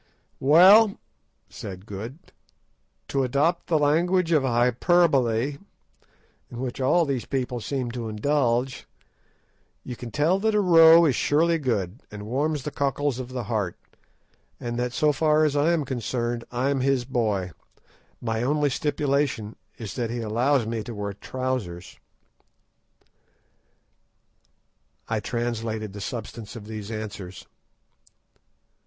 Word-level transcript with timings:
"Well," 0.39 0.97
said 1.47 1.85
Good, 1.85 2.17
"to 3.07 3.23
adopt 3.23 3.67
the 3.67 3.77
language 3.77 4.31
of 4.31 4.41
hyperbole, 4.41 5.59
in 6.49 6.59
which 6.59 6.81
all 6.81 7.05
these 7.05 7.25
people 7.25 7.61
seem 7.61 7.91
to 7.91 8.09
indulge, 8.09 8.87
you 9.83 9.95
can 9.95 10.09
tell 10.09 10.37
him 10.37 10.41
that 10.41 10.55
a 10.55 10.59
row 10.59 11.05
is 11.05 11.15
surely 11.15 11.59
good, 11.59 12.01
and 12.09 12.25
warms 12.25 12.63
the 12.63 12.71
cockles 12.71 13.19
of 13.19 13.29
the 13.29 13.43
heart, 13.43 13.77
and 14.59 14.79
that 14.79 14.91
so 14.91 15.11
far 15.11 15.45
as 15.45 15.55
I 15.55 15.71
am 15.71 15.85
concerned 15.85 16.45
I'm 16.51 16.79
his 16.79 17.05
boy. 17.05 17.51
My 18.19 18.41
only 18.41 18.71
stipulation 18.71 19.55
is 19.77 19.93
that 19.93 20.09
he 20.09 20.21
allows 20.21 20.65
me 20.65 20.81
to 20.85 20.95
wear 20.95 21.13
trousers." 21.13 21.99
I 25.07 25.19
translated 25.19 25.93
the 25.93 26.01
substance 26.01 26.55
of 26.55 26.65
these 26.65 26.89
answers. 26.89 27.45